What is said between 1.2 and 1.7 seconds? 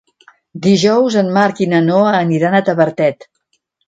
en Marc i